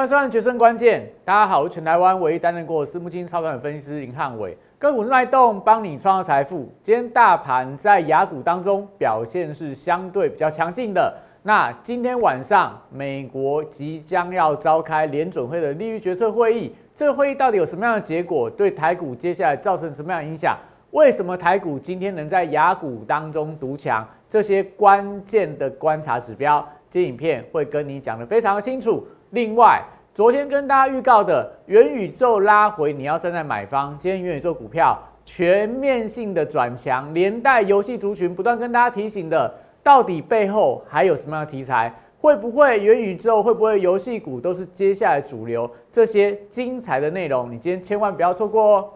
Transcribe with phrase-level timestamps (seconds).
[0.00, 6.72] 欢迎收看《决胜关键》，大家好，我是全台湾唯一担任过私募基金操盘的分析师林汉伟，个股是脉动，帮你创造财富。
[6.82, 11.14] 今天大盘在雅股当中表现是相对比较强劲的。
[11.42, 18.48] 那今天晚上美国即将要召开联准会的利率决策会议，这个会议到底有什么样的结果？
[18.48, 20.56] 对台股接下来造成什么样的影响？
[20.92, 24.08] 为什么台股今天能在雅股当中独强？
[24.30, 29.06] 这些关键的观察指标，这影片会跟你讲的非常清楚。
[29.30, 29.80] 另外，
[30.12, 33.96] 昨天跟大家预告的元宇宙拉回，你要站在买方。
[33.98, 41.94] 今天元宇宙股票全面性的转强，连带游戏族群不断跟大家提醒的，到底背后还有什么样的题材？
[42.20, 43.40] 会不会元宇宙？
[43.40, 45.70] 会不会游戏股都是接下来主流？
[45.92, 48.88] 这些精彩的内容，你今天千万不要错过哦！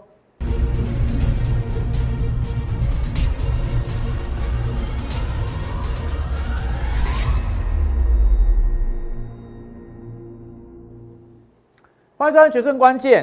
[12.24, 13.22] 欢迎收看《决胜关键》。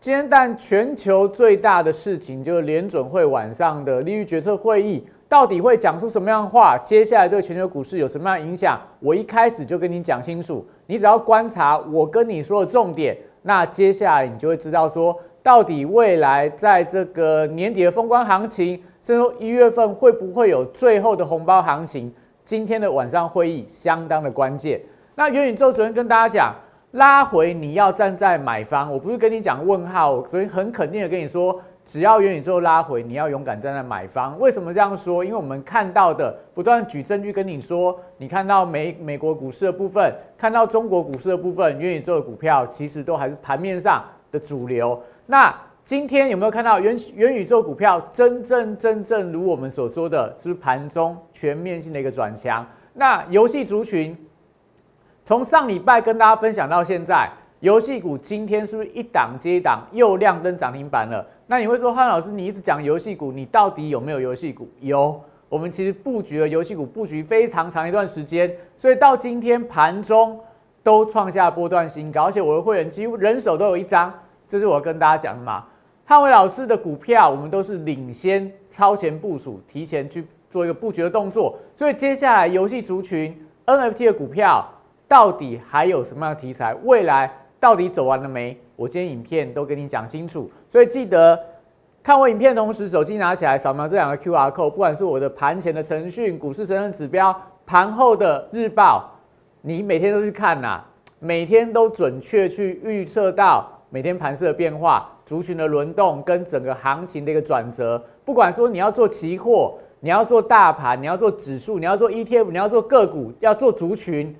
[0.00, 6.78] 今天，但全球最大的事情就是联准会晚上的利率决策会议，到底会讲出什么样的话？
[6.78, 8.80] 接下来对全球股市有什么样的影响？
[9.00, 22.10] 我一开始就跟你讲清楚，你只要观察我跟你说的重点，那接下来你就会知道说，到底未来在这个年底的封关行情，甚至说一月份会不会有最后的红包行情？
[22.46, 24.80] 今天的晚上会议相当的关键。
[25.16, 26.54] 那元宇宙昨天跟大家讲。
[26.92, 34.38] 拉回你要站在买方，我不是跟你讲问号，所以很肯定的跟你说，只要元宇宙拉回，你要勇敢站在买方。
[34.38, 35.24] 为什么这样说？
[35.24, 45.02] 因为我们看到的不断举证据跟你说，你看到美美国股市的部分，看到中国股市的部分，元宇宙的股票其实都还是盘面上的主流。
[45.24, 45.54] 那
[45.84, 52.66] 今天有没有看到元元宇宙股票真正真正如我们所说的，是盘中全面性的一个转强？
[52.92, 54.14] 那游戏族群。
[55.24, 61.24] 从上礼拜跟大家分享到现在，游戏股今天是不是一档接一档又亮灯涨停板了？
[61.46, 64.68] 那你会说，汉老师，你一直讲游戏股，你到底有没有游戏股？
[64.80, 70.40] 有，我们其实布局了游戏股，布局非常长一段时间，所以到今天盘中
[70.82, 74.12] 都创下波段新高，而且我的会员几乎人手都有一张，
[74.48, 75.64] 这是我跟大家讲的嘛。
[76.04, 84.68] 汉伟老师的股票，我们都是领先、超前部署、提前去做一个布局的动作，所以接下来游戏族群 NFT 的股票。
[85.12, 86.74] 到底还有什么样的题材？
[86.84, 87.30] 未来
[87.60, 88.58] 到底走完了没？
[88.76, 91.38] 我今天影片都跟你讲清楚，所以记得
[92.02, 99.06] 看我影片同时手机拿起来扫描这两个 Q R code，不管是我的盘前的程序、股市神人指标、盘后的日报，
[99.60, 100.80] 你每天都去看呐，
[101.18, 108.02] 每天都准确去预测到每天盘势的变化、族群的轮动跟整个行情的一个转折。
[108.24, 114.34] 不管说你要做期货，你要做大盘，你要做指数，你要做 E T F，你要做个股，要做族群。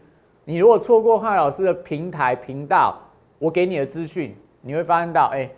[0.44, 2.98] 你如果错过汉老师的平台频道，
[3.38, 5.48] 我给你的资讯，你会发现到，哎，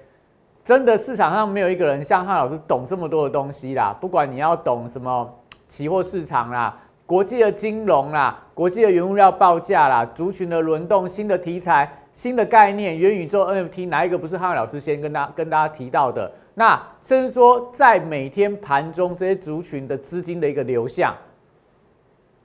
[0.63, 3.97] 真的市场上没有一个人像汉老师懂这么多的东西啦。
[3.99, 5.29] 不管你要懂什么
[5.69, 16.31] 期货市场啦、国际的金融啦、国际的原物料报价啦、族群的轮动、新的题材、新的概念、元宇宙 NFT，哪一个不是汉老师先跟大跟大家提到的？
[16.55, 21.15] 那甚至说，在每天盘中这些族群的资金的一个流向。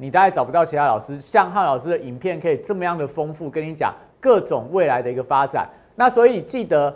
[0.01, 5.67] 你大概找不到其他老师像汉老师的影片可以这么样的丰富，跟你讲各种未来的一个发展。
[5.93, 6.95] 那所以记得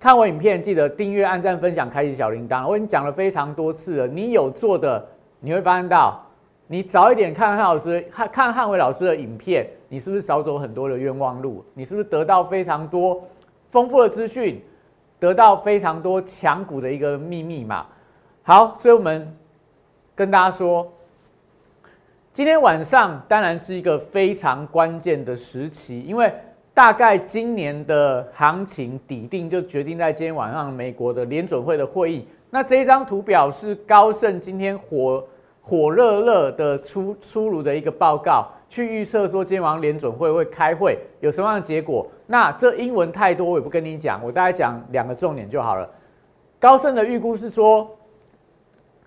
[0.00, 2.66] 看我影片，记得订阅、按赞、分享、开启小铃铛。
[2.66, 5.06] 我已经讲了非常多次了，你有做的，
[5.38, 6.20] 你会发现到，
[6.66, 11.64] 你早一点看汉老师、看看汉伟老师的影片，你是不是少走很多的冤枉路？
[11.74, 13.22] 你是不是得到非常多
[13.70, 14.60] 丰富的资讯，
[15.20, 17.86] 得到非常多强股的一个秘密嘛？
[18.42, 19.32] 好，所以我们
[20.16, 20.92] 跟大家说。
[22.32, 26.32] 今天晚上当然是一个非常关键的时期，因为
[26.72, 32.26] 大概今年的行情底定就决定在今天晚上美国的联准会的会议。
[32.48, 35.22] 那这一张图表是高盛今天火
[35.60, 42.06] 火热热的出出炉的一个报告，去预测说今天晚上联准会会开会有什么样的结果。
[42.26, 45.86] 那这英文太多，我也不跟你讲，我大概讲两个重点就好了。
[46.58, 47.90] 高盛的预估是说，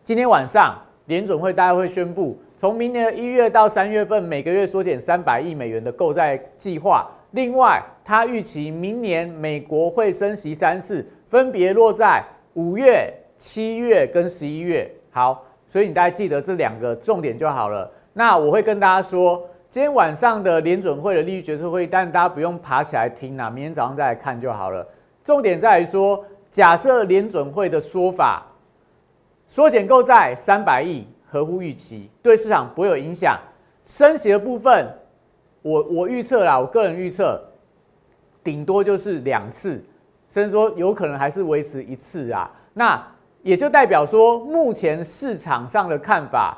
[0.04, 2.38] 今天晚上联准会大概会宣布。
[2.58, 7.06] 从明年的一月到三月份，每个月缩减三百亿美元的购债计划。
[7.32, 12.24] 另外，他预期明年美国会升息三次，分别落在
[12.54, 14.90] 五月、七月跟十一月。
[15.12, 17.92] 好，所以你大家记得这两个重点就好了。
[18.14, 24.88] 那我会跟大家说，今天晚上的联准会的利率决策会议，但大家不用爬起来听啦，明天早上再来看就好了。
[25.26, 28.46] 重点在于说，假设联准会的说法
[29.46, 31.06] 缩减购债三百亿。
[31.36, 33.38] 合乎预期，对市场不会有影响。
[33.84, 34.88] 升息的部分，
[35.62, 37.44] 我我预测啦，我个人预测，
[38.42, 39.84] 顶多就是两次，
[40.30, 42.50] 甚至说有可能还是维持一次啊。
[42.74, 43.06] 那
[43.44, 46.58] 也就代表说，目前市场上的看法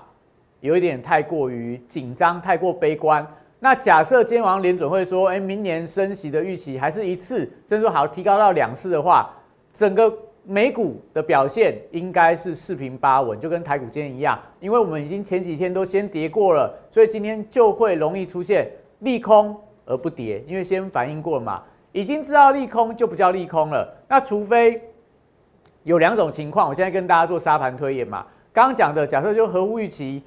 [0.59, 3.25] 有一点太过于紧张，太过悲观。
[3.59, 9.33] 那假设今天晚上联准会说，哎，明年升息的预期还是一次，甚至说好提高到两次的话，
[9.73, 10.15] 整个
[10.49, 14.39] 美股的表现应该是四平八稳，就跟台股今天一样。
[14.61, 18.65] 因为我们已经前几天都先跌过了，所以今天就会容易出现
[18.99, 19.53] 利空
[19.85, 21.61] 而不跌，因为先反应过了嘛，
[21.91, 23.93] 已经知道利空就不叫利空了。
[24.07, 24.81] 那除非
[25.83, 30.23] 有两种情况，我现在跟大家做沙盘推演嘛，刚刚讲的假设就合乎预期。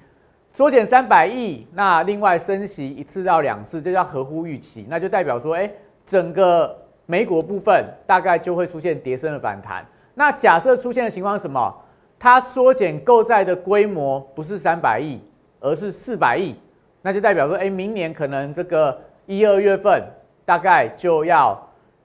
[0.52, 5.70] 缩减三百亿，那另外升息一次到两次，这叫合乎预期，那就代表说，哎，
[6.04, 6.76] 整个
[7.06, 9.86] 美股部分大概就会出现跌升的反弹。
[10.20, 11.74] 那假设出现的情况是什么？
[12.18, 15.18] 它缩减购债的规模不是三百亿，
[15.60, 16.54] 而是四百亿，
[17.00, 20.04] 那就代表说，哎，明年可能这个一二月份
[20.44, 21.58] 大概就要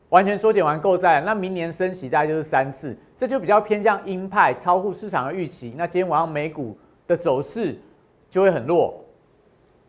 [0.07, 5.73] 完全缩减完购债，那明年升息大概就是三次，这就比较偏向鹰派，超乎市场的预期。
[5.75, 7.77] 那今天晚上美股的走势。
[8.27, 8.94] 就会很弱。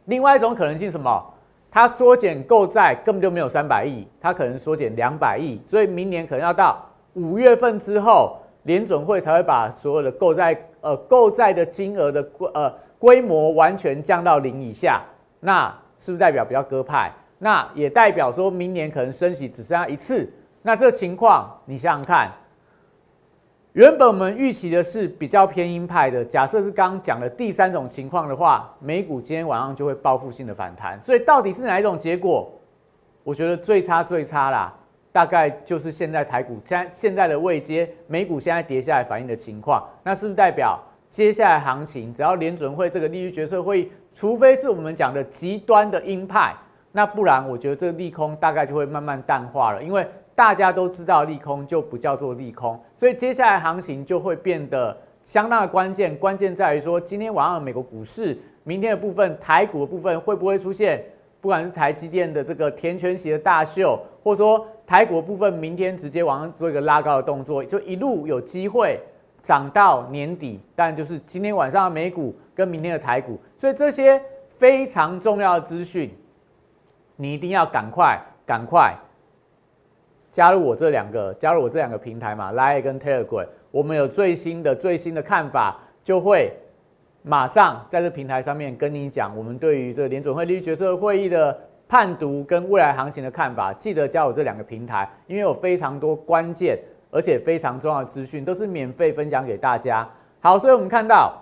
[0.05, 1.35] 另外一种可能性什么？
[1.69, 6.85] 它缩减购债根本就没有三百亿，它可能缩减两百亿，所以明年可能要到
[7.17, 15.03] 五月份之后，联准会才会把所有的购债呃购债的金额的规呃规模完全降到零以下。
[15.41, 15.69] 那
[15.99, 17.11] 是不是代表比较鸽派？
[17.39, 20.31] 那也代表说明年可能升息只剩下一次。
[20.63, 22.31] 那这情况你想想看。
[23.73, 30.99] 原本我们预期的是比较偏鹰派的，假设是刚刚讲的第三种情况的话，美股今天晚上就会报复性的反弹。
[31.03, 32.51] 所以到底是哪一种结果？
[33.23, 34.73] 我觉得最差最差啦，
[35.17, 39.83] 大概就是现在台股现现在的位阶，美股现在跌下来反映的情况。
[40.05, 40.79] 那是不是代表
[41.09, 46.55] 接下来行情，只要联准会这个利率决策会议，除非是我们讲的极端的鹰派，
[46.93, 50.07] 那不然我觉得这个利空大概就会慢慢淡化了，因为。
[50.35, 56.15] 大家都知道利空就不叫做利空，所以接下来行情就会变得相当的关键。
[56.15, 61.03] 关键在于说，今天晚上美国股市，明天的部分台股的部分会不会出现，
[61.41, 69.01] 不管是台积电的这个填权息的大秀，或者说台股部分明天直接往上做一个拉高的动作，就一路有机会
[69.43, 70.61] 涨到年底。
[70.75, 74.21] 但就是今天晚上的美股跟明天的台股，所以这些
[74.57, 76.11] 非常重要的资讯，
[77.17, 78.95] 你一定要赶快赶快。
[80.31, 86.53] 加入我这两个，加入我这两个平台嘛，Line 跟 Telegram，我们有最新的最新的看法，就会
[87.23, 93.73] 马上在这平台上面跟你讲，我们对于这个联准会利率决策会议的判读跟未来行情的看法。
[93.73, 96.79] 记得加我这两个平台，因为有非常多关键
[97.11, 100.09] 而且非常重要的资讯，都是免费分享给大家。
[100.41, 101.33] 好，所以我们看到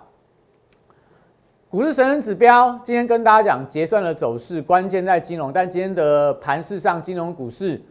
[1.69, 7.81] 股市神人指标，今天跟大家讲结算的走势，关键在金融，但今天的盘市上，金融股市。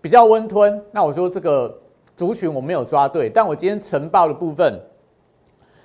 [0.00, 1.72] 比较温吞，那我说这个
[2.16, 4.80] 族群我没有抓对，但我今天晨报的部分，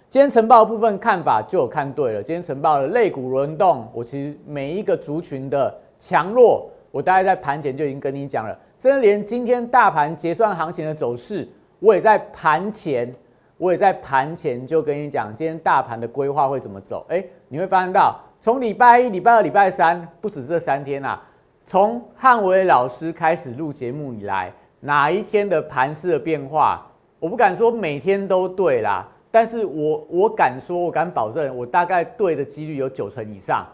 [0.10, 2.24] 今天晨报部分看法就有看对了。
[2.24, 11.48] 今天晨报的类股轮动，我其实每一个族群的强弱，我大概在盘前就已经跟你讲了，甚至连今天大盘结算行情的走势，
[11.80, 13.14] 我也在盘前，
[13.58, 17.06] 我也在盘前就跟你讲，今天大盘的规划会怎么走。
[17.10, 21.22] 哎，你会发现到，从礼拜一、礼拜二、礼拜三，不止这三天啊。
[21.66, 26.88] 从汉伟老师开始录节目以来，哪一天的盘势的变化，
[27.20, 33.68] 我不敢说每天都对啦，但是我我敢说，我敢保证，我大概对的几率有九成以上，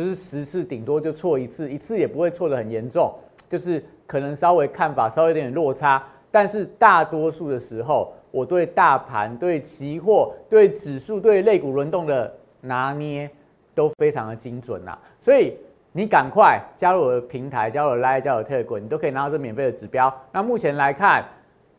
[0.00, 3.12] 就是十次顶多就错一次，一次也不会错的很严重，
[3.48, 13.30] 就是可能稍微看法稍微有点落差，但是大多数的时候，我对大盘、对期货、对指数、对类股轮动的拿捏
[13.74, 15.54] 都非常的精准呐，所以。
[15.92, 20.14] 你赶快加入我的平台，加入 Line，加入 Telegram，你都可以拿到这免费的指标。
[20.30, 21.24] 那目前来看，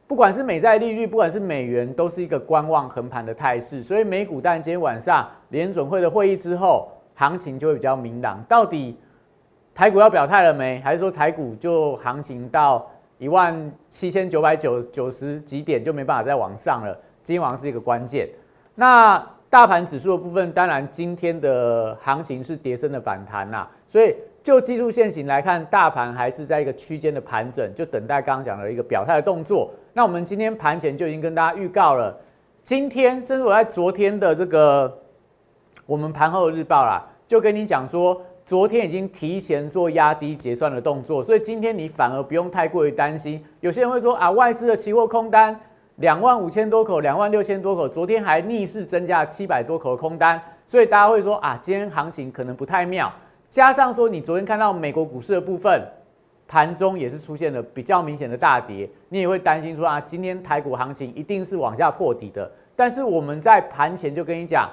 [0.05, 3.81] 不管是美债利率，不管是美元，都是一个观望横盘的态势。
[3.81, 8.43] 所以美股，但今天晚上联准会的会议之后，行情就会比较明朗。
[8.47, 8.97] 到底
[9.73, 10.79] 台股要表态了没？
[10.81, 16.97] 还是说台股就行情到一万七千九百九九十几点就没办法再往上了？
[17.23, 18.27] 今天晚上是一个关键。
[18.75, 23.67] 那大盘指数的部分，当然今天的行情是跌升的反弹呐。
[23.85, 29.71] 所以就技术线型来看，大盘还是在一个区间的盘整，就等待刚刚讲的一个表态的动作。
[29.93, 32.17] 那我们今天盘前就已经跟大家预告了，
[32.63, 35.00] 今天甚至我在昨天的这个
[35.91, 43.43] 我们盘后日报啦，就跟你讲说，昨天已经提前做压低结算的动作，所以今天你反而不用太过于担心。
[43.59, 45.53] 有些人会说啊，外资的期货空单
[45.97, 53.11] 两万五千多口，两万六千多口，昨天还逆势增加七百多口的空单，所以大家会说啊，今天行情可能不太妙。
[53.49, 55.85] 加上说，你昨天看到美国股市的部分，
[56.47, 62.49] 盘中也是出现了比较明显的大跌，你也会担心说啊，今天台股行情一定是往下破底的。
[62.77, 64.69] 但是我们在盘前就跟你讲，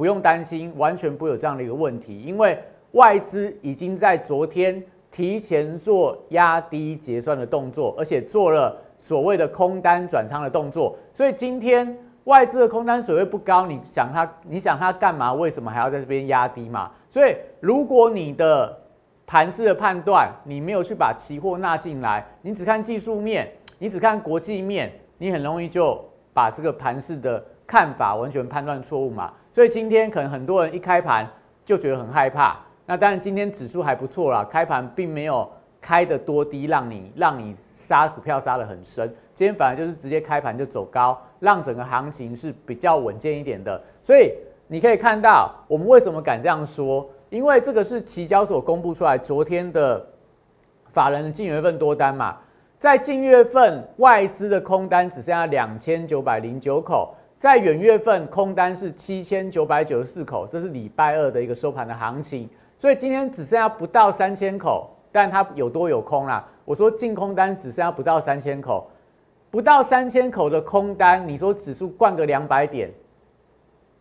[0.00, 2.58] 不用担心，完全不会有这样的一个问题，因为
[2.92, 15.34] 外资已经在昨天提前做压低结算的动作，而且做了所谓的空单转仓的动作，所以今天外资的空单水位不高，你想它，你想它干嘛？
[15.34, 16.90] 为什么还要在这边压低嘛？
[17.10, 18.74] 所以如果你的
[19.26, 26.02] 盘势的判断，你没有去把期货纳进来，你只看技术面，你只看国际面，你很容易就
[26.32, 29.30] 把这个盘势的看法完全判断错误嘛。
[29.52, 31.28] 所以今天可能很多人一开盘
[31.64, 32.58] 就觉得很害怕。
[32.86, 35.48] 那当然今天指数还不错啦，开盘并没有
[35.80, 39.08] 开的多低，让你让你杀股票杀的很深。
[39.34, 43.80] 今天反而就是直接开盘就走高，让整个行情是比较稳健一点的。
[44.02, 44.34] 所以
[44.66, 47.08] 你可以看到，我们为什么敢这样说？
[47.28, 50.04] 因为这个是期交所公布出来昨天的
[50.88, 52.36] 法人的近月份多单嘛，
[52.76, 66.46] 在近月份外资的空单只剩下两千九百零九口，在远月份空单是七千九百九十四口，这是礼拜二的一个收盘的行情，所以今天只剩下不到三千口，但它有多有空啦。
[66.66, 68.86] 我说净空单只剩下不到三千口，
[69.50, 72.90] 不到三千口的空单，你说指数灌个两百点，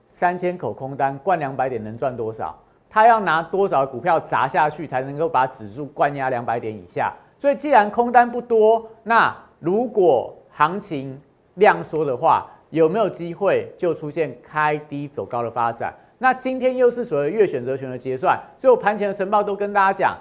[0.10, 2.54] 三千口空单灌两百点能赚多少？
[2.90, 7.14] 他要拿多少股票砸下去才能够把指数灌压两百点以下？
[7.38, 11.18] 所以既然空单不多，那如果行情
[11.54, 15.94] 量缩的话，有没有机会就出现开低走高的发展？
[16.18, 20.18] 那今天又是所谓月选择权的结算，所以我盘前的晨报都跟大家讲，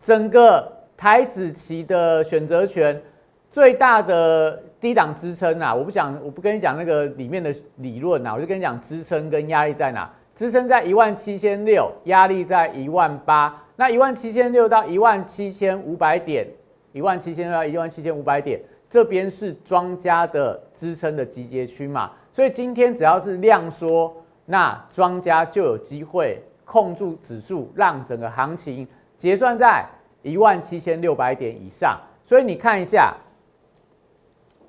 [0.00, 3.00] 整个台子期的选择权
[3.48, 10.10] 最大的低档支撑啊，我不讲，我不跟你讲那个里面的理论啊，我就跟你讲支撑跟压力在哪。
[10.34, 13.62] 支撑在一万七千六，压力在一万八。
[13.76, 16.46] 那一万七千六到一万七千五百点，
[16.92, 22.10] 一万七千六到一万七千五百点，这边是庄家的支撑的集结区嘛？
[22.32, 24.14] 所以今天只要是量缩，
[24.44, 29.84] 那庄家就有机会控住指数，让整个行情结算在
[30.22, 31.98] 一万七千六百点以上。
[32.24, 33.14] 所以你看一下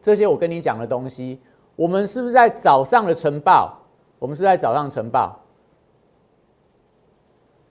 [0.01, 1.39] 这些我跟你讲的东西，
[1.75, 3.77] 我们是不是在早上的晨报？
[4.19, 5.39] 我们是在早上晨报。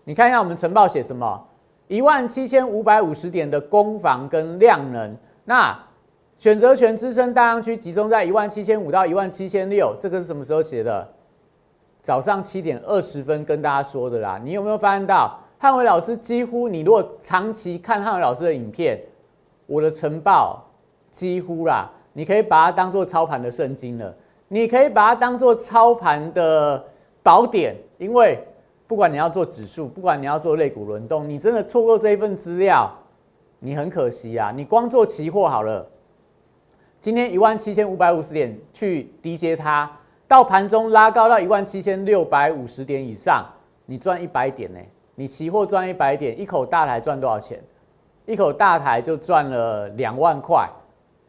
[0.04, 1.44] 你看一下我们晨报写什么？
[1.88, 5.76] 一万七千五百五十点的攻防跟量能，那
[6.36, 11.08] 选择权支撑大量区集中在一万七千五到一万七千六，这个是什么时候写的？
[12.02, 14.40] 早上七点二十分跟大家说的啦。
[14.42, 16.68] 你有没有发现到汉伟老师几乎？
[16.68, 19.00] 你如果长期看汉伟老师的影片，
[19.66, 20.62] 我的晨报
[21.10, 24.14] 几乎啦，你可以把它当做操盘的圣经了，
[24.48, 26.84] 你可以把它当做操盘的
[27.22, 28.38] 宝典，因为。
[28.88, 32.88] 不管你要做指数，不管你要做类股轮动，你真的错过这一份资料，
[33.58, 34.52] 你很可惜啊！
[34.54, 35.84] 你光做期货好了，
[37.06, 39.88] 今天一万七千五百五十点去低接它，
[40.26, 43.46] 到盘中拉高到一万七千六百五十点以上，
[43.84, 44.80] 你赚一百点呢？
[45.14, 47.62] 你期货赚一百点，一口大台赚多少钱？
[48.24, 50.68] 一口大台就赚了两万块，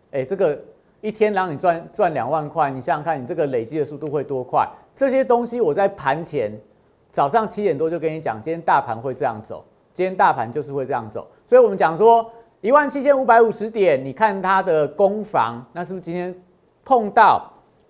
[0.09, 0.59] 哎，这个
[0.99, 4.67] 一天让你赚赚两万块，你想想看，你这个累积的速度会多快？
[4.95, 6.51] 这些东西我在盘前。
[7.11, 12.27] 早上七点多就跟你讲，今天大盘会这样走，今天大盘就是会这样走，所以我们讲说
[12.61, 16.33] 一万七千五百五十点，你看它的攻防，那是不是今天
[16.83, 17.47] 碰到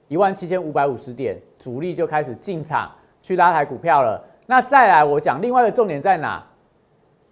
[0.10, 4.22] 一万七千五百五十点，主力就开始进场去拉抬股票了？
[4.46, 6.44] 那再来我讲另外一个重点在哪？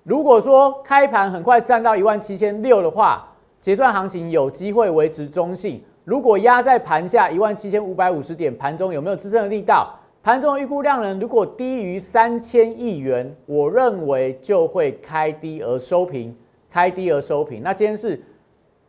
[0.03, 3.27] 如果说开盘很快站到一万七千六的话，
[3.59, 9.93] 结算行情有机会维持中性；如果压在盘下一万七千五百五十点，盘中有没有支撑的力道？
[10.23, 16.35] 盘中预估量能如果低于三千亿元，我认为就会开低而收平，
[16.75, 17.63] 开低而收平。
[17.63, 18.21] 那今天是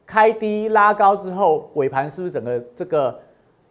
[0.05, 3.17] 开低拉高之后，尾盘是不是整个这个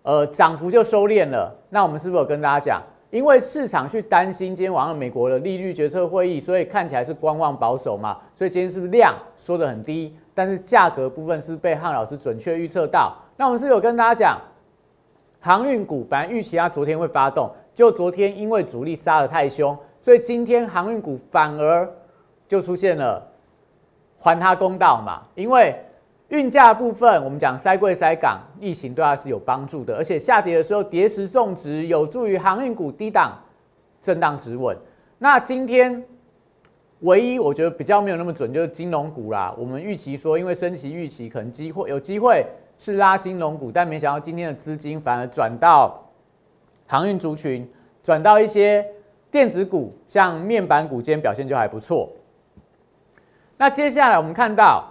[0.03, 1.53] 呃涨幅就收敛了？
[1.69, 2.81] 那我们是不是有跟大家讲，
[3.12, 8.17] 因为市场去担心今天晚上美国的利率决策会议，所以看起来是观望保守嘛？
[8.34, 10.15] 所以今天是不是量缩的很低？
[10.34, 13.13] 但是价格部分是被汉老师准确预测到。
[13.36, 14.39] 那我们是有跟大家讲。
[15.41, 21.88] 航运股本来预期它昨天会发动，就昨天因为主力杀得太凶，所以今天航运股反而
[22.48, 23.22] 就出现了
[24.25, 25.22] 还它公道嘛。
[25.36, 25.75] 因为
[26.29, 33.38] 运价部分，我们讲塞柜塞港，疫情对它是有帮助的，而且下跌的时候跌时种植，有助于航运股低档
[34.01, 34.75] 震荡止稳。
[35.20, 36.03] 那今天
[37.01, 39.53] 唯一我觉得比较没有那么准，就是金融股啦。
[39.58, 42.46] 我们预期说，因为升息预期可能机会有机会。
[42.77, 45.98] 是拉金融股，但没想到今天的资金反而转到
[46.86, 47.65] 航运族群，
[48.03, 48.86] 转到一些
[49.32, 52.10] 电子股，像面板股，今天表现就还不错。
[53.57, 54.85] 那接下来我们看到，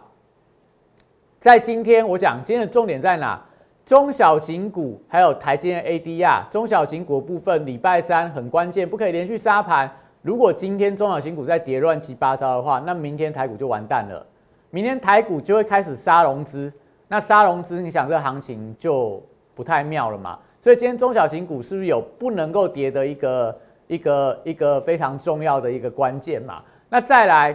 [1.39, 3.41] 在今天我讲今天的重点在哪？
[3.85, 9.91] 中小型股还有台积电 ADR，中小型股部分礼拜三很关键，不可以连续杀盘。
[10.23, 14.27] 如果今天中小型股在跌乱七八糟的话，那明天台股就完蛋了。
[14.71, 16.73] 明天台股就会开始杀融资，
[17.09, 19.23] 那杀融资，你想这行情就
[19.55, 20.39] 不太妙了嘛？
[20.63, 26.63] 所以今天中小型股是不是有不能够跌的一个一个一个非常重要的一个关键嘛？
[26.89, 27.55] 那再来，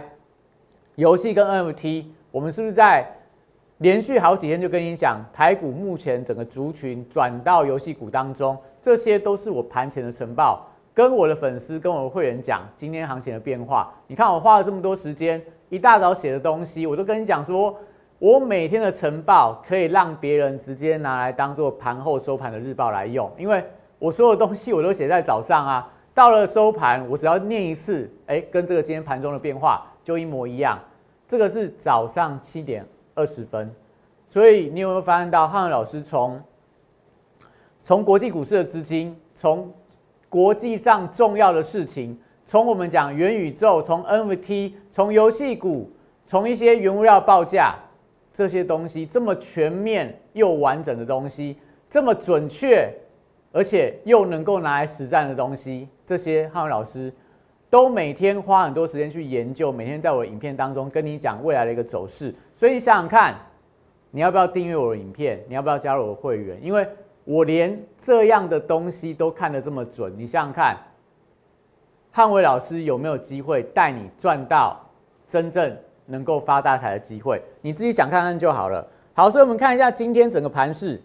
[1.00, 3.10] 游戏跟 NFT，我们是不是在
[3.78, 10.66] 连续好几天就跟你讲，台股目前整个族群转到游戏股当中，这些都是我盘前的晨报。
[10.92, 13.90] 跟我的粉丝、跟我的会员讲今天行情的变化。
[14.08, 17.74] 你看我花了这么多时间，一大早写的东西，我都跟你讲说，
[18.18, 23.64] 我每天的晨报可以让别人直接拿来当做盘后收盘的日报来用，因为
[23.98, 25.90] 我所有东西我都写在早上啊。
[26.12, 30.78] 到了收盘，我只要念一次，哎，跟这个今天盘中的变化就一模一样。
[31.30, 32.84] 这个是早上七点
[33.14, 33.72] 二十分，
[34.28, 36.42] 所以你有没有发现到汉文老师从
[37.80, 39.72] 从国际股市的资金从
[40.28, 45.88] 国际上重要的事情，从我们讲元宇宙，从 NFT，从游戏股，
[46.24, 47.76] 从一些原物料报价
[48.32, 51.56] 这些东西，这么全面又完整的东西，
[51.88, 52.92] 这么准确，
[53.52, 57.12] 而且又能够拿来实战的东西，这些汉文老师
[57.70, 62.34] 都每天花很多时间去研究，每天在我的影片当中跟你讲未来的一个走势。
[62.56, 63.36] 所以你想想看，
[64.10, 65.40] 你要不要订阅我的影片？
[65.48, 66.58] 你要不要加入我的会员？
[66.60, 66.86] 因为
[67.24, 70.76] 我连这样的东西都看得这么准，你想想看，
[72.10, 74.78] 汉伟老师有没有机会带你赚到
[75.28, 77.40] 真正能够发大财的机会？
[77.62, 78.84] 你自己想看看就好了。
[79.14, 81.00] 好，所以我们看一下今天整个盘势。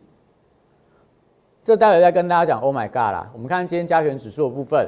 [1.64, 2.60] 这待会再跟大家讲。
[2.60, 3.30] Oh my god 啦！
[3.34, 4.88] 我们看今天加权指数的部分，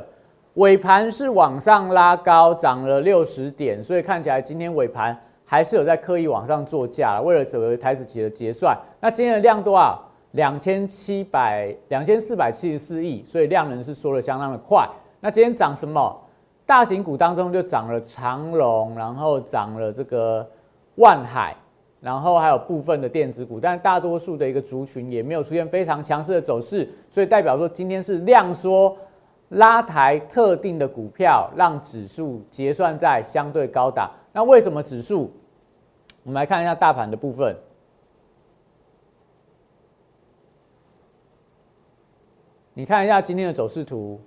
[0.57, 8.75] 尾盘是往上拉高，涨了六十点，所以看起来今天尾盘还是有在刻意往上做价，为了整个台子期的结算。
[8.99, 10.03] 那今天的量多少？
[10.31, 14.87] 两千七百两千四百七十四亿，所以量能是缩的相当的快。
[15.19, 16.19] 那今天涨什么？
[16.65, 20.45] 大型股当中就涨了长隆，然后涨了这个
[20.95, 21.55] 万海，
[22.01, 28.95] 然后还有部分的电子股，但大多数的一个族群也没有出现非常强势的走势，所以代表说今天是量缩
[29.49, 34.11] 拉抬特定的股票，让指数结算在相对高档。
[34.33, 35.31] 那为什么指数？
[36.23, 37.55] 我们来看一下大盘的部分。
[42.73, 44.19] 你看一下今天的走势图，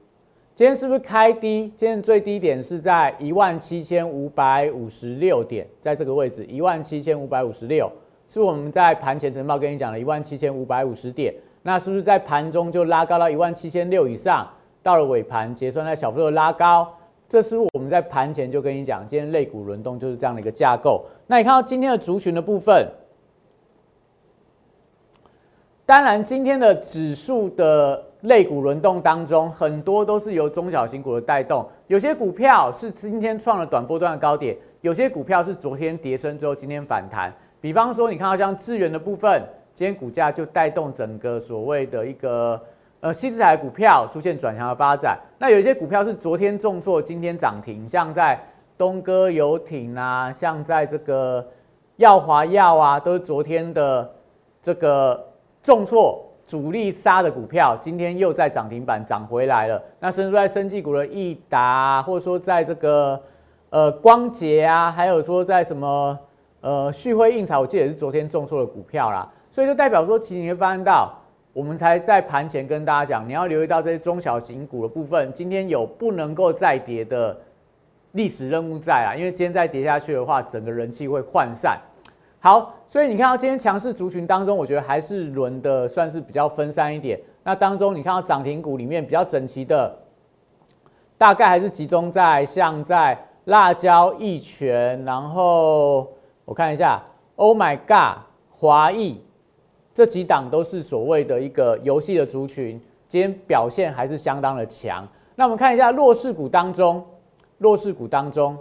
[0.57, 1.73] 今天是不是开低？
[1.77, 7.89] 今天最低点是在一万七千五百五十六点，在这个位置一万七千五百五十六，
[8.27, 14.49] 是我们在盘前晨报跟你讲的一万七千五百五十点，那是不是在盘中就拉高到一万七千六以上？
[14.83, 16.93] 到了尾盘结算在小幅度拉高，
[17.29, 21.05] 这是我们在盘前就跟你讲，今天类股轮动就是这样的一个架构。
[21.27, 22.87] 那你看到今天的族群的部分，
[25.87, 28.07] 当然今天的指数的。
[28.25, 31.67] 类股轮动当中，很多都是由中小型股的带动。
[31.87, 37.33] 有些股票是今天创了短波段的高点，有些股票是昨天跌升之后今天反弹。
[37.63, 42.61] 比方说，你看到像智源的部分，今天股价就带动整个所谓的一个
[43.01, 45.19] 呃新资产股票出现转强的发展。
[45.39, 48.39] 那有一些股票是昨天重挫，今天涨停，像在
[48.79, 51.47] 东哥游艇啊，像在这个
[51.97, 54.11] 耀华药啊，都是昨天的
[54.63, 55.29] 这个
[55.63, 56.27] 重挫。
[56.47, 59.81] 主力杀的股票今天又在涨停板涨回来了。
[60.01, 63.23] 那甚至在生技股的益达，或者说在这个
[63.69, 66.19] 呃光捷啊，还有说在什么
[66.61, 69.29] 呃旭辉印材，我记得也是昨天重挫的股票啦。
[69.49, 71.17] 所以就代表说，其实你会发现到，
[71.53, 77.37] 我们才在盘前跟大家讲，你要留意到这些中小型股的部分，今天有不能够再跌的
[78.13, 79.17] 历史任务在啊。
[79.17, 81.79] 因为今天再跌下去的话，整个人气会涣散。
[82.39, 87.21] 好，所以你看到今天强势族群当中，我觉得还是轮的算是比较分散一点。
[87.43, 89.95] 那当中你看到涨停股里面比较整齐的，
[91.19, 96.13] 大概还是集中在像在辣椒、益全，然后
[96.45, 97.03] 我看一下
[97.37, 99.21] ，Oh my God，华裔
[99.95, 105.07] 这几档都是所谓的一个游戏的族群，今天表现还是相当的强。
[105.35, 107.05] 那我们看一下弱势股当中，
[107.59, 108.57] 弱势股当中。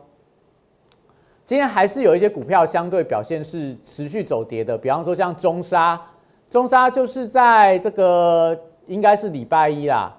[1.46, 6.00] 今天还是有一些股票相对表现是持续走跌的，比方说像中沙，
[6.48, 10.16] 中沙就是在这个应该是礼拜一啦，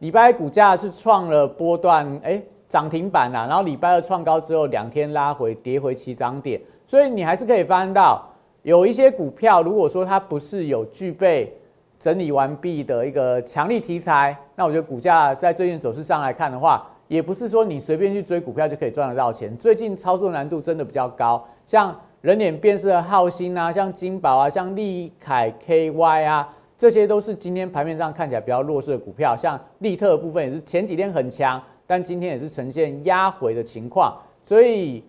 [0.00, 8.27] 礼拜一股价是创了波段哎涨停板啦，然后礼拜二创高之后两天拉回跌回起涨点，所以你还是可以翻到
[8.68, 11.50] 有一些股票，如果说它不是有具备
[11.98, 19.56] 整理完毕的一个强力题材，那我觉得股价在最近走势上来看的话，也不是说你随便去追股票就可以赚得到钱。
[19.56, 29.34] 最近操作难度真的比较高，像人脸辨识的浩鑫啊，像金宝啊，像利凯 KY 啊，这些都是今天盘面上看起来比较弱势的股票。
[29.34, 34.14] 像利特部分也是前几天很强，但今天也是呈现压回的情况。
[34.44, 35.02] 所以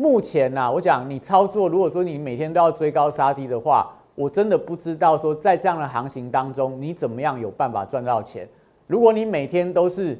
[0.00, 8.48] 目前呢，我讲你操作，如果说你每天都要追高杀低的话，我真的不知道说在这样的行情当中，你怎么样有办法赚到钱。
[8.86, 10.18] 如果你每天都是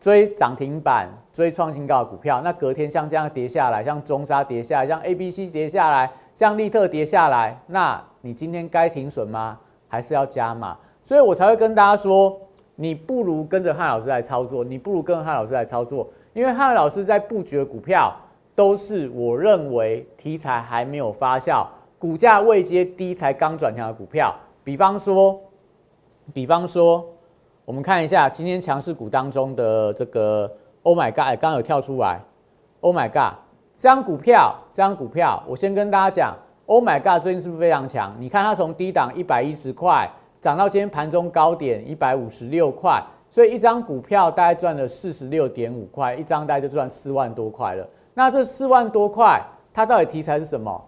[0.00, 9.58] 追涨停板、追创新高的股票，那隔天像这样跌下来，像中沙跌下来，像 A、B、C 跌下来，像利特跌下来，那你今天该停损吗？
[9.88, 10.74] 还是要加码？
[11.04, 12.34] 所以我才会跟大家说，
[12.76, 18.16] 你不如跟着汉老师来操作，你不如跟着汉老师来操作，因为汉老师在布局的股票
[18.58, 21.64] 都是我认为题材还没有发酵、
[21.96, 25.40] 股价未接低才刚转强的股票，比方说，
[26.34, 27.06] 比方说。
[27.64, 30.50] 我们看一下今天强势股当中的这个
[30.82, 32.18] Oh my God，刚刚有跳出来
[32.80, 33.38] ，Oh my God，
[33.76, 38.16] 这张股票，这张股票，我先跟大家讲，Oh my God，最近是不是非常强？
[38.18, 47.86] 你看它从低档一百一十块涨到今天盘中高点一百五十六块，所以一张股票大概赚了四十六点五块，一张大概就赚四万多块了。
[48.18, 49.40] 那这四万多块，
[49.72, 50.84] 它到底题材是什么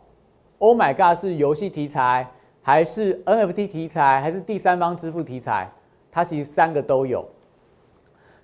[0.59, 2.27] ？Oh my God，是游戏题材，
[2.61, 5.71] 还是 NFT 题材，还是第三方支付题材？
[6.11, 7.25] 它其实三个都有，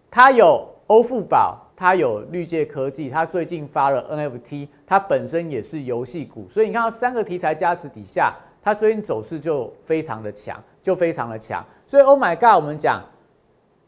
[0.09, 11.67] 它有欧付宝，它有绿界科技，它最近发了 NFT，它本身也是游戏股，所以你看到三个题材加持底下，它最近走势就非常的强，就非常的强。
[11.89, 13.03] 所以 Oh my God，我们讲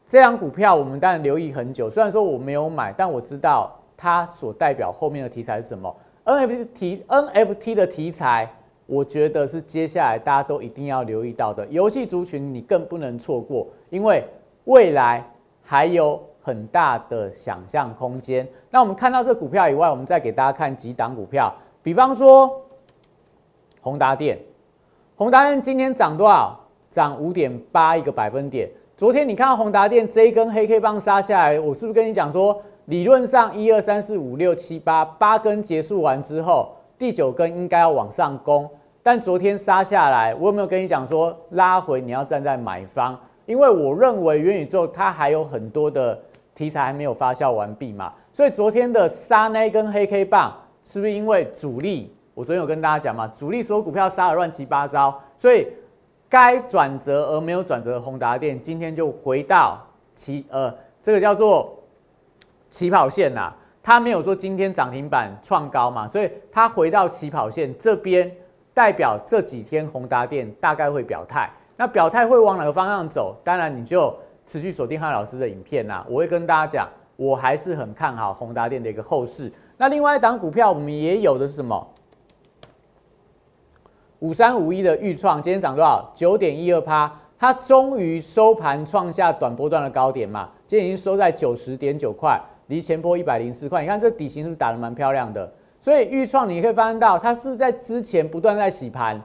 [0.08, 8.48] 这张股票，我们当然留意很久，虽然说我没有买，但我知道它所代表后面的题材是什么？NFT NFT 的题材。
[8.86, 14.24] 我觉得是接下来大家都一定要留意到的游戏族群，你更不能错过，因为
[14.64, 15.22] 未来
[15.62, 18.48] 还有很大的想象空间。
[18.70, 22.50] 那我们看到这股票以外，我们再给大家看几档股票，比方说
[23.82, 24.38] 宏达电，
[25.16, 26.58] 宏达电今天涨多少？
[26.88, 28.70] 涨五点八一个百分点。
[28.96, 38.66] 昨天你看到宏达电这一根黑 K 棒杀下来，我是不是跟你讲说，理论上一二三四五六七八八根结束完之后，第九根应该要往上攻？
[39.02, 43.14] 但昨天杀下来，我有没有跟你讲说拉回你要站在买方？
[43.44, 46.18] 因为我认为元宇宙它还有很多的
[46.54, 50.50] 题材还没有发酵完毕嘛，所以昨天的杀那根黑 K 棒
[50.82, 52.10] 是不是因为主力？
[52.32, 55.68] 我昨天有跟大家讲嘛，主力所有股票杀的乱七八糟，所以
[56.26, 59.78] 该转折而没有转折的宏达电今天就回到
[60.14, 61.77] 其呃这个叫做
[62.70, 63.52] 起跑线呐，
[63.82, 68.30] 它没有说今天涨停板创高嘛，所以它回到起跑线这边。
[68.74, 73.34] 代表这几天宏达电大概会表态，那表态会往哪个方向走？
[73.42, 79.52] 当然你就持续锁定汉老师的影片呐，我会跟大家讲，我还是很看好宏达电的一个后市。
[79.76, 81.88] 那另外一档股票我们也有的是什么？
[84.20, 86.12] 五三五一的预创今天涨多少？
[86.14, 95.52] 九点一二趴，它终于收盘创下短波段的高点嘛，今天已经收在九十点九块，离前波一百零四块，你看这底型是不是打得蛮漂亮的？
[95.80, 99.20] 所以预创你可以发现到，它是在之前不断在洗盘，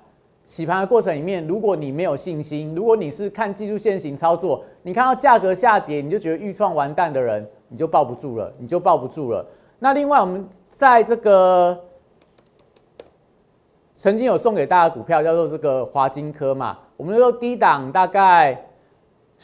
[0.45, 9.45] 洗盘的过程里面，如果你没有信心，如果你是看技术线型操作，你看到价格下跌，你就觉得预创完蛋的人，你就抱不住了，你就抱不住了。
[9.79, 11.77] 那另外我们在这个
[13.97, 18.65] 曾经有送给大家股票叫做这个华金科嘛，我们说低档大概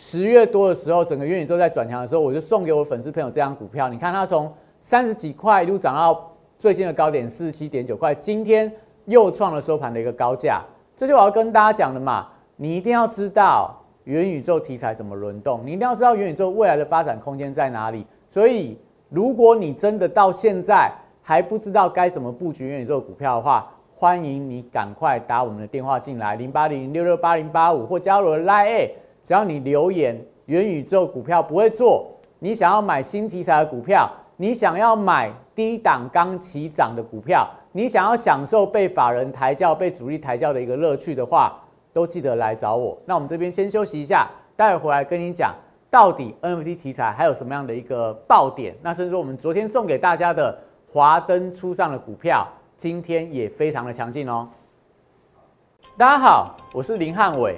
[0.01, 6.25] 十月多的时候，整个元宇宙在转强的时候，我就送给我粉丝朋友这张股票，你看它从三十几块一路涨到。
[6.57, 8.71] 最近的高点四十七点九块，今天
[9.05, 10.61] 又创了收盘的一个高价，
[10.95, 12.27] 这就我要跟大家讲的嘛。
[12.55, 18.05] 你一定要知道元宇宙题材怎么轮动，你一定要知道元宇宙未来的发展空间在哪里。
[18.29, 18.77] 所以，
[19.09, 20.89] 如果你真的到现在
[21.21, 34.09] 还不知道该怎么布局元宇宙股票的话，欢迎你赶快打我们的电话进来，零八零六六八零八五或加入 Line，只要你留言元宇宙股票不会做，你想要买新题材的股票。
[34.41, 42.97] 你想要买低档刚起涨的股票，你想要享受被法人抬轿、被主力抬轿的一个乐趣的话，都记得来找我。
[43.05, 45.53] 那我们这边先休息一下，待会回来跟你讲
[45.89, 48.73] 到底 NFT 题材还有什么样的一个爆点。
[48.81, 54.47] 那甚至说我们昨天送给大家的华灯初上的股票，今天也非常的强劲哦。
[55.97, 57.57] 大家好，我是林汉伟，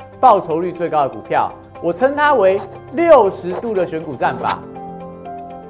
[0.21, 1.51] 报酬率最高的股票。
[1.83, 2.61] 我称它为
[2.93, 4.59] 六十度的选股战法。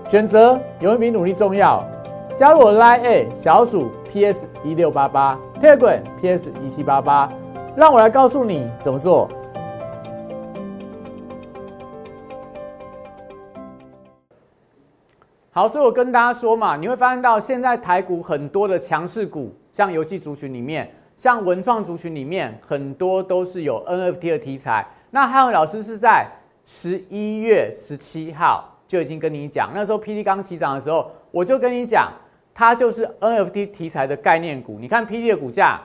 [0.10, 1.82] 选择永远比努力重要。
[2.38, 7.30] 加入我 Line A 小鼠 PS 一六八八 t e g r a m PS 一七八八，
[7.76, 9.28] 让我来告诉你怎么做。
[15.52, 20.90] 好，所以我跟大家说嘛，你会发现到现在台股很多的强势股，像游戏族群里面，
[21.22, 24.84] 像文创族群里面，很多都是有 NFT 的题材。
[25.12, 26.26] 那汉文老师是在
[26.66, 32.12] 十一月十七号就已经跟你讲，那时候 PD 刚起涨的时候，我就跟你讲，
[32.56, 34.80] 它就是 NFT 题材的概念股。
[34.80, 35.80] 你看 PD 的股价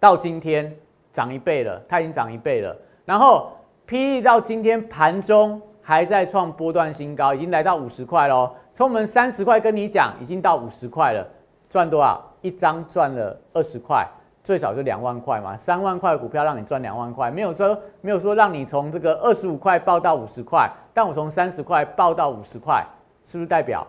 [0.00, 0.76] 到今天
[1.12, 2.76] 涨一倍了，它已经涨一倍了。
[3.04, 3.52] 然后
[3.86, 5.62] PD 到今天盘中。
[5.86, 8.50] 还在创波段新高，已经来到五十块喽。
[8.72, 11.28] 从我们三十块跟你讲，已经到五十块了，
[11.68, 12.32] 赚多少？
[12.40, 14.08] 一张赚了二十块，
[14.44, 15.56] 最少就两万块嘛。
[15.56, 22.86] 三万块的股票让你赚两万块，没有说没有说让你从这个二十五块报到五十块，但我从三十块报到五十块，
[23.24, 23.84] 是不是代表，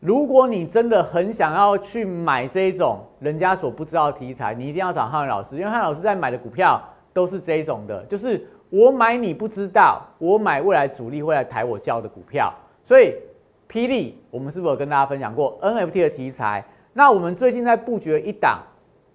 [0.00, 6.82] 如果你真的很想要去买这一种人家所不知道的题材，你一定要找汉文老师，因为汉老师在买的股票
[7.14, 8.46] 都是这一种的，就是。
[8.72, 12.54] 我买你不知道，我买未来主力会来抬我叫的股票，
[12.84, 13.12] 所以
[13.68, 16.64] 霹雳，我们是不是有跟大家分享过 NFT 的题材？
[16.92, 18.60] 那我们最近在布局一档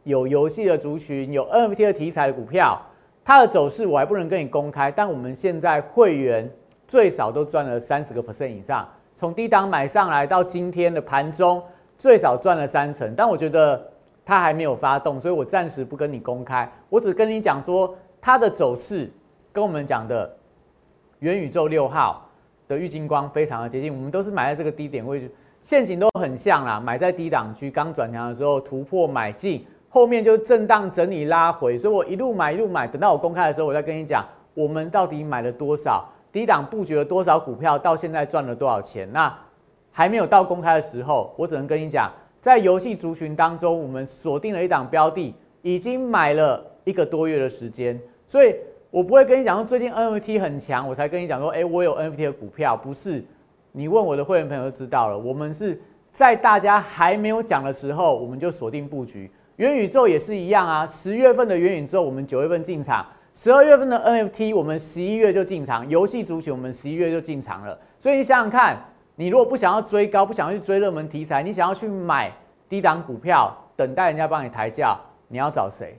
[0.06, 2.82] 有游戏的族群，有 NFT 的题材的股票，
[3.24, 6.50] 它的走势我还不能跟你公开，但我们现在会员
[6.88, 11.62] 最少都赚了三十个 percent 以上，从低档买上来到今天的盘中
[11.98, 13.92] 最少赚了三成，但我觉得
[14.24, 19.12] 它还没有发动，所以我暂时不跟你公开，我只跟你讲说它的走势。
[19.52, 20.30] 跟我们讲的
[21.20, 22.30] 元宇宙六号
[22.68, 39.10] 的玉金光非常的接近，我们都是买在这个低点位置，线型都很像啦，买在低档区刚转强的时候突破买进，后面就震荡整理拉回，所以我一路买一路买，等到我公开的时候，我再跟你讲我们到底买了多少低档布局了多少股票，到现在赚了多少钱。
[39.14, 39.34] 那
[39.94, 48.54] 还没有到公开的时候，我只能跟你讲，在游戏族群当中，我们锁定了一档标的，已经买了一个多月的时间，所以。
[48.92, 53.22] 我不会跟你讲说最近 NFT 很强，我才跟你讲说，哎，我有 NFT 的股票，不是？
[53.74, 55.18] 你问我的会员朋友就知道了。
[55.18, 55.78] 我们是
[56.14, 59.30] 在大家还没有讲的时候，我们就锁定布局。
[59.58, 67.78] 元宇宙也是一样啊，十月份的元宇宙我们九月份进场，十二月份的 NFT 我们十一月就进场，游戏族群我们十一月就进场了。
[67.98, 68.78] 所以你想想看，
[69.16, 72.30] 你如果不想要追高，不想要去追热门题材，你想要去买
[72.68, 75.98] 低档股票，等待人家帮你抬价，你要找谁？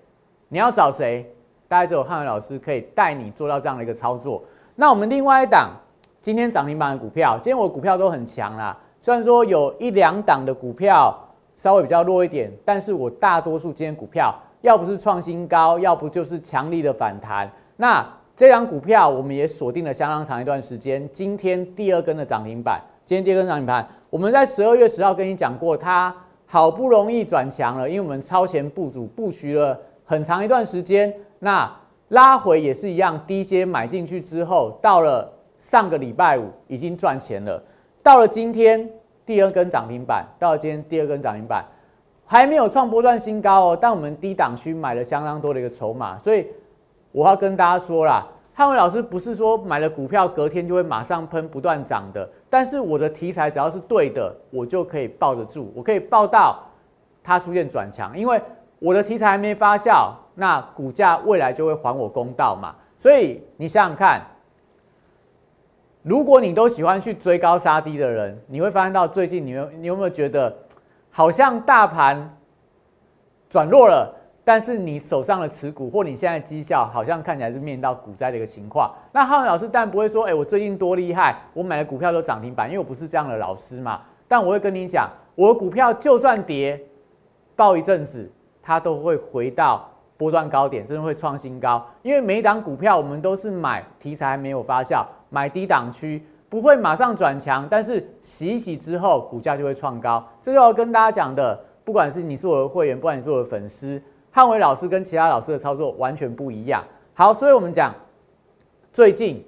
[0.48, 1.24] 你要找谁？
[1.66, 4.44] 大概只有汉文老师可以带你做到这样的一个操作。
[4.74, 5.70] 那我们另外一档
[6.20, 8.76] 今天涨停板的股票，今天我股票都很强啦。
[9.00, 11.18] 虽然说有一两档的股票
[11.56, 17.50] 稍微比较弱一点，但是我大多数今天股票要不是创新高，要不就是强力的反弹。
[17.76, 21.08] 那这张股票我们也锁定了相当长一段时间。
[21.12, 26.14] 今天第二根的涨停板，今天第二根涨停板，我们在十二月十号跟你讲过，它
[26.44, 31.12] 好不容易转强了，因为我们超前部署布局了很长一段时间。
[31.38, 31.74] 那
[32.08, 37.62] 拉回也是一样，低阶买进去之后，到了上个礼拜五已经赚钱了。
[38.02, 38.88] 到了今天
[39.26, 41.64] 第二根涨停板，到今天第二根涨停板，
[42.24, 43.78] 还没有创波段新高哦。
[43.78, 46.46] 但我们低档区买了相当多的一个筹码，所以
[47.10, 56.62] 我要跟大家说啦，汉伟老师不是说买了股票隔天就会马上喷不断涨的，但是我的题材只要是对的，我就可以抱得住，我可以抱到
[57.22, 58.40] 它出现转强，因为
[58.78, 60.12] 我的题材还没发酵。
[60.38, 62.74] 那股价未来就会还我公道嘛？
[62.98, 64.20] 所以你想想看，
[66.06, 70.56] 如果你都喜欢去追高杀低的人，你会发现到最近你有你有没有觉得，
[71.10, 72.32] 好像大盘
[73.48, 74.14] 转弱了，
[74.44, 78.94] 但是你手上的持股或你现在绩效好像看起来是面临到股灾的一个情况。
[79.10, 84.00] 那浩文老师当然不会说，哎，我最近多厉害，我买的股票都涨停板，因为我不是这样的老师嘛。
[84.28, 86.80] 但我会跟你讲，我的股票就算跌，
[87.56, 88.30] 爆一阵子，
[88.62, 89.90] 它都会回到。
[90.18, 95.04] 波段高点真的会创新高，因为每一档股票我们都是买题材还没有发酵，
[95.36, 100.26] 买低档区不会马上转强，但是洗一洗之后股价就会创高。
[100.40, 106.82] 这就要跟大家讲的，不管是你是我的会员，不管你是我的粉丝，汉伟老师跟其他老师的操作完全不一样。
[107.12, 107.94] 好，所以我们讲
[108.90, 109.44] 最近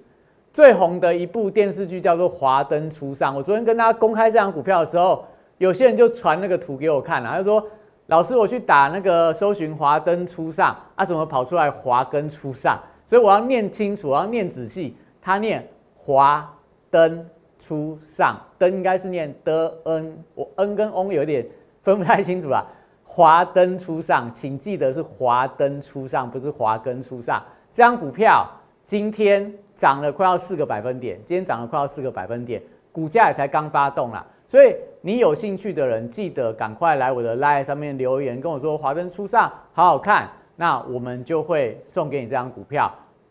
[0.52, 3.32] 最红的一部电视剧叫做《华灯初上》。
[3.38, 5.24] 我昨天跟大家公开这张股票的时候，
[5.56, 7.66] 有些人就传那个图给我看了，他就说。
[8.08, 12.80] 老师，我去打那个搜寻华灯初上啊，怎么跑出来华根初上？
[13.04, 14.96] 所以我要念清楚，我要念仔细。
[15.20, 15.68] 他念
[16.08, 16.50] 华
[16.90, 17.22] 登
[17.58, 21.46] 初上，登应该是念的 n，我 n 跟 o 有点
[21.82, 22.64] 分不太清楚啦。
[23.04, 27.44] 华灯初上，请记得是华灯初上，不是华根初上。
[27.74, 28.48] 这张股票
[28.86, 34.24] 今天涨了快要四个百分点，今天涨了快要四个百分点，股价也才刚发动啦。
[34.46, 42.90] 所以你有兴趣的人，记得赶快来我的 line 上面留言，跟我说华灯初上好好看，那我们就会送给你这张股票。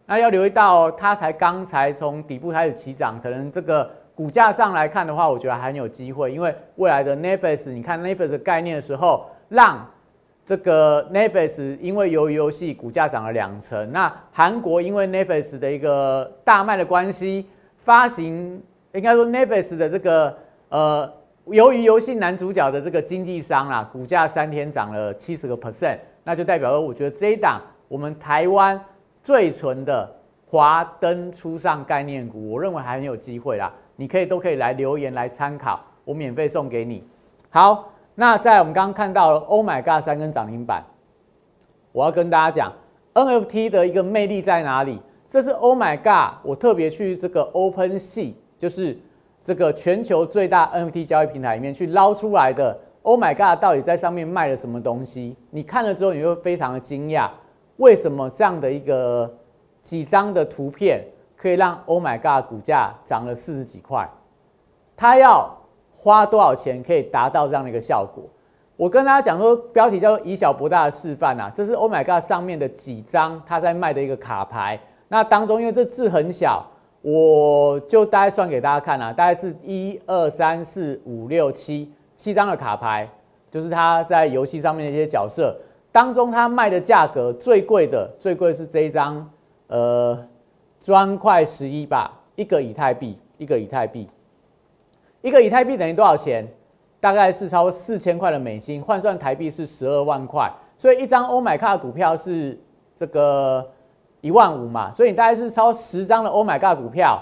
[0.10, 9.86] 那要留意到，它才刚才从底部开始起涨，可能这个股价上来看的话，我觉得还很有机会，因为未来的 n e f e s 你看 n e f e s 的概念的时候，让
[10.46, 19.54] 这个 n e f e s 因为由于游戏股价涨了两成，那韩国因为 n e f e s 的一个大卖的关系，发行应该说 n e f
[19.54, 20.34] e s 的这个
[20.70, 21.13] 呃，
[21.48, 28.82] 由于游戏男主角的这个经纪商啦，股价三天涨了七十个 percent，那就代表了我觉得这一档我们台湾。
[29.28, 30.10] 最纯的
[30.46, 33.70] 华灯初上概念股，我认为还很有机会啦。
[33.98, 37.04] 你可以都可以来留言来参考，我免费送给你。
[37.50, 40.82] 好，那在我们刚刚看到了 Oh my God 三根涨停板，
[41.92, 42.74] 我要跟大家讲
[43.16, 45.02] NFT 的一个魅力在哪里？
[45.28, 48.98] 这是 Oh my God，我特别去这个 Open Sea，就是
[49.44, 52.80] 这个全球最大 NFT 交易平台里面去捞出来的。
[53.02, 55.36] Oh my God，到底在上面卖了什么东西？
[55.50, 57.30] 你看了之后，你会非常的惊讶。
[57.78, 59.32] 为什么这样的一个
[59.82, 61.04] 几张的图片
[61.36, 64.10] 可以让 Oh my God 股价涨了四十几块？
[64.96, 65.56] 它要
[65.94, 68.24] 花多少钱可以达到这样的一个效果？
[68.76, 74.80] 我跟大家讲说，标题叫做以小博大的示范啊，这是 Oh my God 上面的几张它在卖的一个卡牌。
[75.08, 76.66] 那当中因为这字很小，
[77.02, 83.08] 我就大概算给大家看啊，大概是一二三四五六七七张的卡牌，
[83.50, 85.56] 就是它在游戏上面的一些角色。
[85.98, 89.28] 当中它卖的价格最贵的，最贵是这一张，
[89.66, 90.16] 呃，
[90.80, 94.08] 砖块十一吧，一个以太币，一个以太币，
[95.24, 96.48] 一个以太币等于多少钱？
[97.00, 100.48] 大概是超四千块的美金，换算台币是十二万块。
[100.78, 102.56] 所以一张欧买卡股票是
[102.96, 103.68] 这个
[104.22, 107.20] 一万五嘛，所以你大概是超十张的欧买卡股票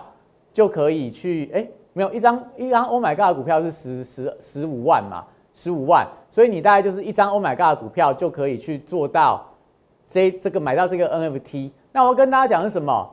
[0.52, 5.24] 就可以去，哎，没有一张一张欧买卡股票是十十十五万嘛。
[5.58, 9.42] 十五万，所以你大概就是一张 Oh my God 的股票就可以去做到
[10.06, 11.72] 这这个买到这个 NFT。
[11.94, 13.10] 那我跟大家讲是什么？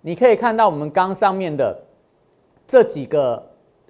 [0.00, 1.76] 你可以看到我们刚上面的
[2.66, 3.40] 这几个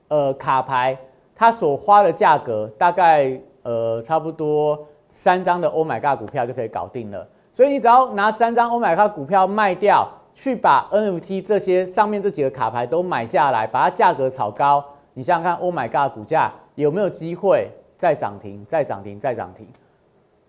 [0.09, 0.98] 呃卡牌，
[1.35, 7.27] 它所花的价格大概呃差不多三张的 Oh my God 股票就可以搞定了。
[7.55, 17.70] 所以你只要拿三张 Oh my God 股票卖掉，去把 NFT 这些上面这几个卡牌都买下来，把它价格炒高，你想想看 Oh my God 股价有没有机会？
[17.98, 19.66] 再涨停，再涨停，再涨停，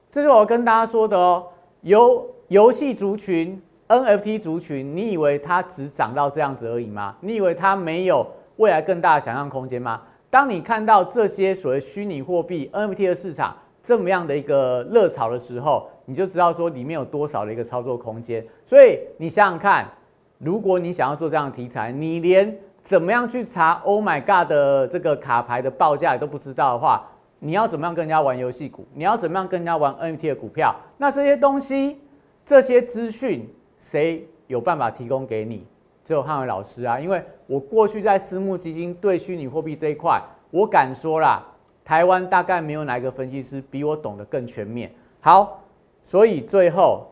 [0.10, 1.46] 这是我要跟大家说的哦。
[1.82, 7.16] 游游戏族群、NFT 族群，你以为它只涨到这样子而已吗？
[7.22, 8.26] 你以为它没有
[8.58, 10.02] 未来更大的想象空间吗？
[10.30, 18.46] 当你看到这些所谓虚拟货币 NFT 的市场这么样的一个热潮的时候，你就知道说里面有多少的一个操作空间。
[18.66, 19.90] 所以你想想看，
[20.38, 27.10] 如果你想要做这样的题材，你连怎么样去查 Oh my God 的这个卡牌的报价都不知道的话，
[27.40, 28.86] 你要怎么样跟人家玩游戏股？
[28.94, 30.76] 你要怎么样跟人家玩 NFT 的股票？
[30.98, 31.98] 那这些东西、
[32.46, 35.66] 这些资讯，谁有办法提供给你？
[36.04, 37.00] 只有汉伟老师啊！
[37.00, 41.46] 因为我过去在私募基金对虚拟货币这一块，我敢说啦，
[41.86, 44.92] 台湾大概没有哪一个分析师比我懂得更全面。
[45.22, 45.64] 好，
[46.04, 47.08] 所以最后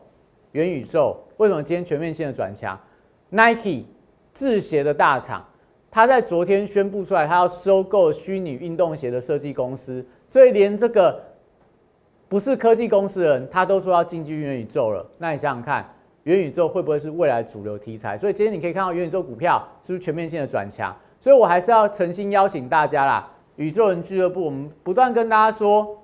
[0.50, 2.76] 元宇宙为什么今天全面性的转强
[3.30, 3.84] ？Nike
[4.34, 5.46] 制鞋的大厂，
[5.90, 10.04] 他在昨天宣布出来，他要收购虚拟运动鞋的设计公司。
[10.28, 11.18] 所以连这个
[12.28, 15.04] 不是科技公司的人，他都说要进军元宇宙了。
[15.16, 15.88] 那你想想看，
[16.24, 18.16] 元宇宙会不会是未来主流题材？
[18.18, 20.94] 所以今天你可以看到元宇宙股票是不是全面性的转强？
[21.18, 25.96] 所以我还是要诚心邀请大家啦，宇宙人俱乐部，我们不断跟大家说，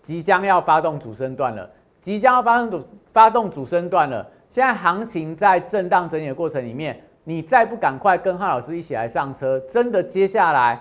[0.00, 1.68] 即将要发动主升段了，
[2.00, 4.24] 即将要发动主发动主升段了。
[4.48, 10.80] 现在行情在震荡整理的过程里面，你再不赶快跟汉老师一起来上车，真的接下来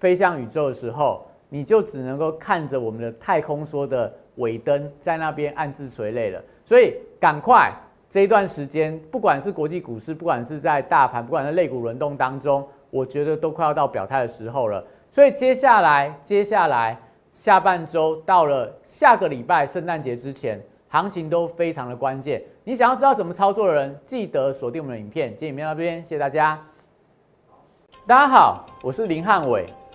[0.00, 1.24] 飞向宇宙的时候。
[1.48, 6.42] 你就只能够看着我们的太空梭的尾灯在那边暗自垂泪了。
[6.64, 7.72] 所以赶快
[8.08, 14.84] 这一段时间，不管是国际股市，不管是在大盘，不管是类股轮动当中，我觉得都快要到表态的时候了。
[15.10, 16.98] 所以接下来，接下来
[17.34, 22.42] 下半周到了下个礼拜圣诞节之前，行情都非常的关键。
[22.64, 25.30] 你想要知道怎么操作的人，记得锁定我们的影片。
[25.30, 26.60] 今天影片到这边，谢谢大家。
[28.06, 29.64] 大家好，我是林汉伟。